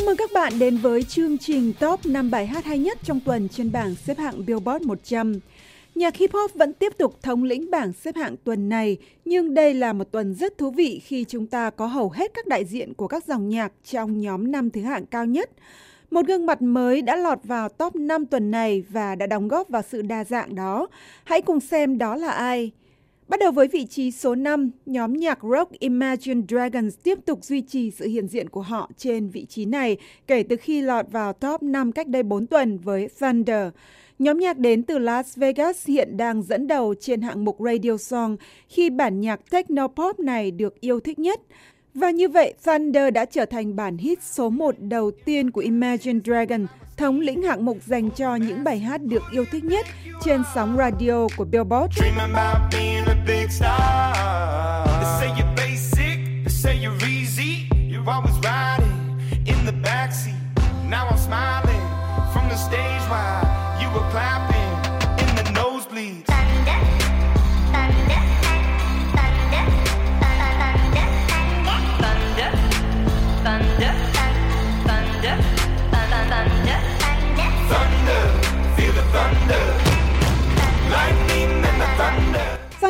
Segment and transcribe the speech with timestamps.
[0.00, 3.20] Chào mừng các bạn đến với chương trình top 5 bài hát hay nhất trong
[3.20, 5.40] tuần trên bảng xếp hạng Billboard 100.
[5.94, 9.74] Nhạc hip hop vẫn tiếp tục thống lĩnh bảng xếp hạng tuần này, nhưng đây
[9.74, 12.94] là một tuần rất thú vị khi chúng ta có hầu hết các đại diện
[12.94, 15.50] của các dòng nhạc trong nhóm năm thứ hạng cao nhất.
[16.10, 19.68] Một gương mặt mới đã lọt vào top 5 tuần này và đã đóng góp
[19.68, 20.88] vào sự đa dạng đó.
[21.24, 22.70] Hãy cùng xem đó là ai.
[23.30, 27.60] Bắt đầu với vị trí số 5, nhóm nhạc rock Imagine Dragons tiếp tục duy
[27.60, 31.32] trì sự hiện diện của họ trên vị trí này kể từ khi lọt vào
[31.32, 33.68] top 5 cách đây 4 tuần với Thunder.
[34.18, 38.36] Nhóm nhạc đến từ Las Vegas hiện đang dẫn đầu trên hạng mục Radio Song
[38.68, 41.40] khi bản nhạc techno pop này được yêu thích nhất.
[41.94, 46.20] Và như vậy, Thunder đã trở thành bản hit số 1 đầu tiên của Imagine
[46.24, 49.86] Dragon, thống lĩnh hạng mục dành cho những bài hát được yêu thích nhất
[50.24, 52.00] trên sóng radio của Billboard.
[52.00, 52.10] They
[55.18, 57.68] say you're basic, they say you're easy.
[57.90, 58.49] You're always right.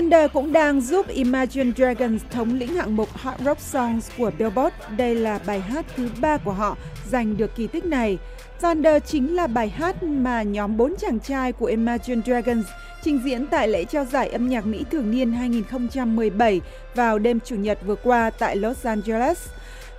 [0.00, 0.30] Thunder.
[0.32, 4.74] Cũng đang giúp Imagine Dragons thống lĩnh hạng mục Hot Rock Songs của Billboard.
[4.96, 6.76] Đây là bài hát thứ ba của họ
[7.10, 8.18] giành được kỳ tích này.
[8.62, 12.66] Thunder chính là bài hát mà nhóm bốn chàng trai của Imagine Dragons
[13.02, 16.60] trình diễn tại lễ trao giải âm nhạc Mỹ thường niên 2017
[16.94, 19.38] vào đêm Chủ nhật vừa qua tại Los Angeles.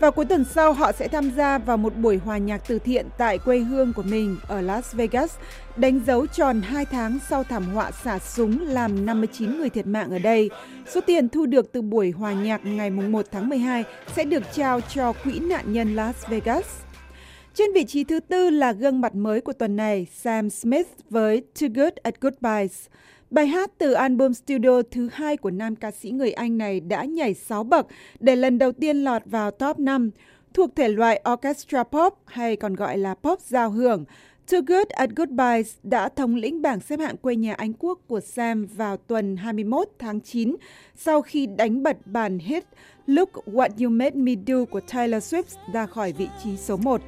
[0.00, 3.06] Vào cuối tuần sau, họ sẽ tham gia vào một buổi hòa nhạc từ thiện
[3.18, 5.36] tại quê hương của mình ở Las Vegas,
[5.76, 10.10] đánh dấu tròn 2 tháng sau thảm họa xả súng làm 59 người thiệt mạng
[10.10, 10.50] ở đây.
[10.88, 13.84] Số tiền thu được từ buổi hòa nhạc ngày 1 tháng 12
[14.16, 16.66] sẽ được trao cho Quỹ nạn nhân Las Vegas.
[17.54, 21.42] Trên vị trí thứ tư là gương mặt mới của tuần này, Sam Smith với
[21.60, 22.86] Too Good at Goodbyes.
[23.30, 27.04] Bài hát từ album studio thứ hai của nam ca sĩ người Anh này đã
[27.04, 27.86] nhảy 6 bậc
[28.20, 30.10] để lần đầu tiên lọt vào top 5.
[30.54, 34.04] Thuộc thể loại orchestra pop hay còn gọi là pop giao hưởng,
[34.50, 38.20] Too Good at Goodbyes đã thống lĩnh bảng xếp hạng quê nhà Anh Quốc của
[38.20, 40.56] Sam vào tuần 21 tháng 9
[40.96, 42.64] sau khi đánh bật bản hit
[43.06, 47.00] Look What You Made Me Do của Taylor Swift ra khỏi vị trí số 1.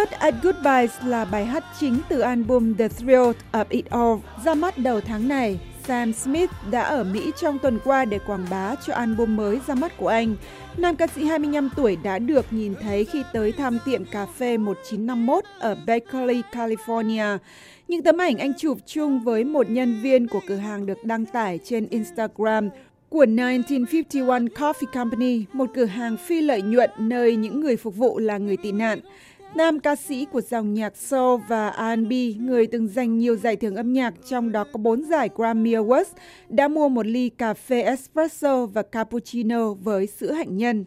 [0.00, 4.54] Good at Goodbyes là bài hát chính từ album The Thrill of It All ra
[4.54, 5.60] mắt đầu tháng này.
[5.86, 9.74] Sam Smith đã ở Mỹ trong tuần qua để quảng bá cho album mới ra
[9.74, 10.36] mắt của anh.
[10.76, 14.56] Nam ca sĩ 25 tuổi đã được nhìn thấy khi tới thăm tiệm cà phê
[14.56, 17.38] 1951 ở Berkeley, California.
[17.88, 21.26] Những tấm ảnh anh chụp chung với một nhân viên của cửa hàng được đăng
[21.26, 22.68] tải trên Instagram
[23.08, 28.18] của 1951 Coffee Company, một cửa hàng phi lợi nhuận nơi những người phục vụ
[28.18, 29.00] là người tị nạn.
[29.54, 33.76] Nam ca sĩ của dòng nhạc soul và R&B, người từng giành nhiều giải thưởng
[33.76, 36.04] âm nhạc, trong đó có 4 giải Grammy Awards,
[36.48, 40.84] đã mua một ly cà phê espresso và cappuccino với sữa hạnh nhân.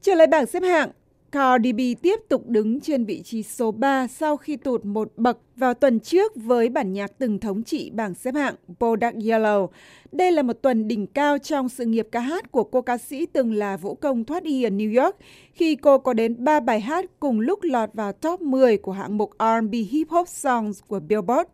[0.00, 0.90] Trở lại bảng xếp hạng,
[1.32, 5.38] Cardi B tiếp tục đứng trên vị trí số 3 sau khi tụt một bậc
[5.56, 9.68] vào tuần trước với bản nhạc từng thống trị bảng xếp hạng Bodak Yellow.
[10.12, 13.26] Đây là một tuần đỉnh cao trong sự nghiệp ca hát của cô ca sĩ
[13.26, 15.16] từng là vũ công thoát y ở New York
[15.52, 19.18] khi cô có đến 3 bài hát cùng lúc lọt vào top 10 của hạng
[19.18, 21.48] mục R&B Hip Hop Songs của Billboard.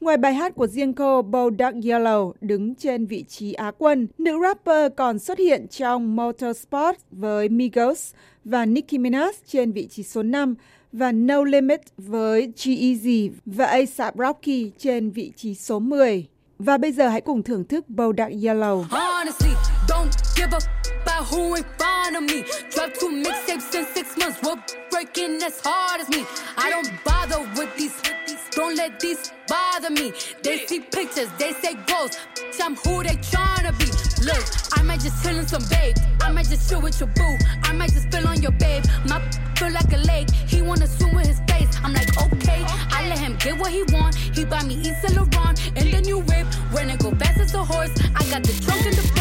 [0.00, 4.38] Ngoài bài hát của riêng cô Bodak Yellow đứng trên vị trí Á quân, nữ
[4.42, 8.14] rapper còn xuất hiện trong Motorsport với Migos
[8.44, 10.54] và Nicki Minaj trên vị trí số 5
[10.92, 16.26] và No Limit với G-Eazy và A$AP Rocky trên vị trí số 10.
[16.58, 18.84] Và bây giờ hãy cùng thưởng thức Bodak Yellow.
[18.90, 19.50] Honestly,
[19.88, 20.58] don't give a
[21.06, 22.42] about who in front of me.
[22.74, 24.42] Drop two mixtapes in six months.
[24.42, 24.60] We're
[24.90, 26.24] breaking as hard as me.
[26.56, 27.94] I don't bother with these.
[28.56, 30.12] Don't let these bother me.
[30.42, 32.16] They see pictures, they say goals.
[32.60, 33.85] I'm who they tryna be.
[34.26, 34.44] Look,
[34.76, 35.94] I might just chill in some babe.
[36.20, 37.38] I might just chill with your boo.
[37.62, 38.82] I might just spill on your babe.
[39.08, 39.20] My
[39.54, 40.30] feel like a lake.
[40.30, 41.70] He wanna swim with his face.
[41.84, 42.64] I'm like, okay.
[42.90, 44.16] I let him get what he want.
[44.16, 46.46] He buy me East Laurent and the new whip.
[46.72, 49.15] When I go fast as a horse, I got the trunk in the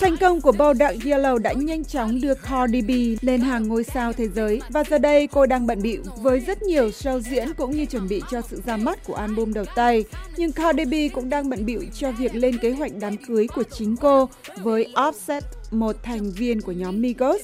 [0.00, 2.90] Thành công của Bodak Yellow đã nhanh chóng đưa Cardi B
[3.24, 6.62] lên hàng ngôi sao thế giới và giờ đây cô đang bận bịu với rất
[6.62, 10.04] nhiều show diễn cũng như chuẩn bị cho sự ra mắt của album đầu tay.
[10.36, 13.62] Nhưng Cardi B cũng đang bận bịu cho việc lên kế hoạch đám cưới của
[13.62, 14.28] chính cô
[14.62, 15.40] với Offset,
[15.70, 17.42] một thành viên của nhóm Migos.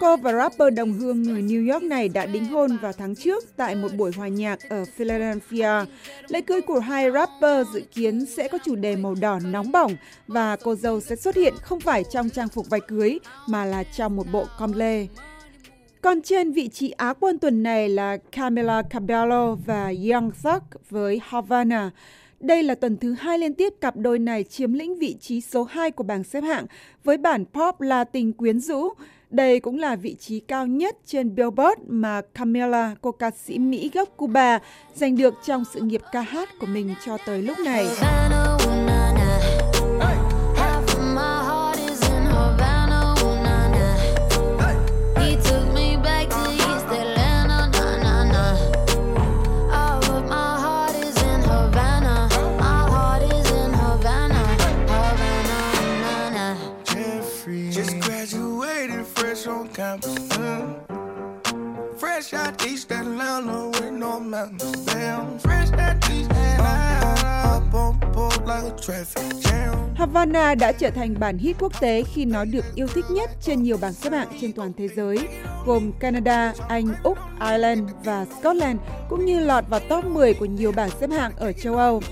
[0.00, 3.44] Cô và rapper đồng hương người New York này đã đính hôn vào tháng trước
[3.56, 5.70] tại một buổi hòa nhạc ở Philadelphia.
[6.28, 9.96] Lễ cưới của hai rapper dự kiến sẽ có chủ đề màu đỏ nóng bỏng
[10.26, 13.18] và cô dâu sẽ xuất hiện không phải trong trang phục váy cưới,
[13.48, 15.06] mà là trong một bộ com lê.
[16.00, 21.20] Còn trên vị trí Á quân tuần này là Camila Cabello và Young Thug với
[21.24, 21.90] Havana.
[22.40, 25.64] Đây là tuần thứ hai liên tiếp cặp đôi này chiếm lĩnh vị trí số
[25.64, 26.66] 2 của bảng xếp hạng
[27.04, 28.88] với bản pop Latin quyến rũ.
[29.30, 33.90] Đây cũng là vị trí cao nhất trên Billboard mà Camila, cô ca sĩ Mỹ
[33.94, 34.58] gốc Cuba,
[34.94, 37.86] giành được trong sự nghiệp ca hát của mình cho tới lúc này.
[62.78, 64.86] Fresh that Atlanta with no mountains.
[64.86, 67.64] Damn, fresh out East Atlanta.
[68.46, 69.94] Like a traffic jam.
[69.94, 73.62] Havana đã trở thành bản hit quốc tế khi nó được yêu thích nhất trên
[73.62, 75.18] nhiều bảng xếp hạng trên toàn thế giới,
[75.66, 78.78] gồm Canada, Anh, Úc, Ireland và Scotland,
[79.08, 82.02] cũng như lọt vào top 10 của nhiều bảng xếp hạng ở châu Âu.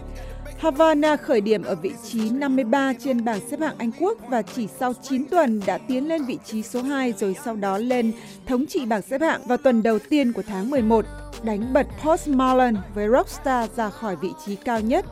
[0.58, 4.69] Havana khởi điểm ở vị trí 53 trên bảng xếp hạng Anh Quốc và chỉ
[4.81, 8.12] sau 9 tuần đã tiến lên vị trí số 2 rồi sau đó lên
[8.47, 11.05] thống trị bảng xếp hạng vào tuần đầu tiên của tháng 11,
[11.43, 15.05] đánh bật Post Malone với Rockstar ra khỏi vị trí cao nhất.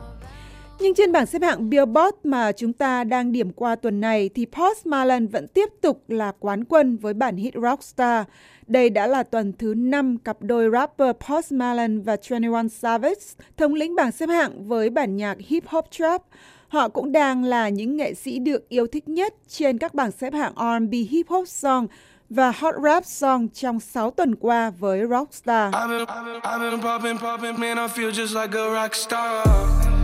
[0.79, 4.45] Nhưng trên bảng xếp hạng Billboard mà chúng ta đang điểm qua tuần này thì
[4.45, 8.25] Post Malone vẫn tiếp tục là quán quân với bản hit Rockstar.
[8.67, 13.21] Đây đã là tuần thứ 5 cặp đôi rapper Post Malone và 21 Savage
[13.57, 16.21] thống lĩnh bảng xếp hạng với bản nhạc hip hop trap.
[16.67, 20.33] Họ cũng đang là những nghệ sĩ được yêu thích nhất trên các bảng xếp
[20.33, 21.87] hạng R&B hip hop song
[22.29, 25.73] và hot rap song trong 6 tuần qua với Rockstar.
[25.73, 26.05] I've been,
[26.43, 27.77] I've been, poppin', poppin', man.
[27.77, 29.94] I feel just like a rockstar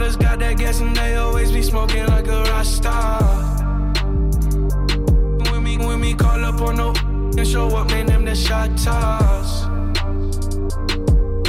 [0.00, 3.20] brothers got that gas and they always be smoking like a rock star.
[5.50, 6.94] When me, when me call up on no
[7.36, 9.66] and show up, man, them the shot toss.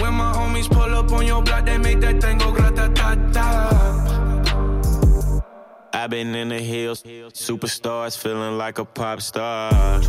[0.02, 3.16] When my homies pull up on your block, they make that thing go grata ta
[3.32, 3.48] ta.
[5.94, 10.02] I've been in the hills, superstars feeling like a pop star.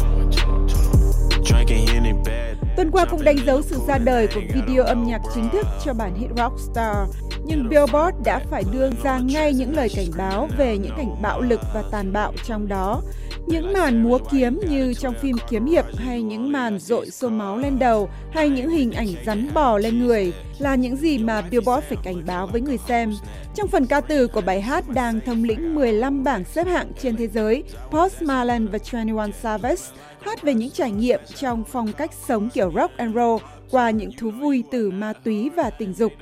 [1.45, 2.56] Drinking Henny bad.
[2.77, 5.95] Tuần qua cũng đánh dấu sự ra đời của video âm nhạc chính thức cho
[5.95, 7.06] bản hit Rockstar.
[7.44, 11.41] Nhưng Billboard đã phải đưa ra ngay những lời cảnh báo về những cảnh bạo
[11.41, 13.03] lực và tàn bạo trong đó.
[13.47, 17.59] Những màn múa kiếm như trong phim kiếm hiệp hay những màn rội xô máu
[17.59, 21.87] lên đầu hay những hình ảnh rắn bò lên người là những gì mà Billboard
[21.87, 23.15] phải cảnh báo với người xem.
[23.55, 27.17] Trong phần ca từ của bài hát đang thống lĩnh 15 bảng xếp hạng trên
[27.17, 29.83] thế giới, Post Malone và 21 Savage
[30.21, 34.11] hát về những trải nghiệm trong phong cách sống kiểu rock and roll qua những
[34.19, 36.12] thú vui từ ma túy và tình dục.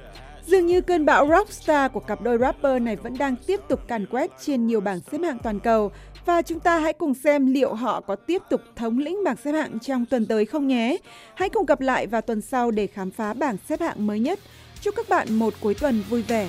[0.51, 4.07] Dường như cơn bão rockstar của cặp đôi rapper này vẫn đang tiếp tục càn
[4.07, 5.93] quét trên nhiều bảng xếp hạng toàn cầu
[6.27, 9.53] và chúng ta hãy cùng xem liệu họ có tiếp tục thống lĩnh bảng xếp
[9.53, 10.97] hạng trong tuần tới không nhé.
[11.35, 14.39] Hãy cùng gặp lại vào tuần sau để khám phá bảng xếp hạng mới nhất.
[14.81, 16.49] Chúc các bạn một cuối tuần vui vẻ.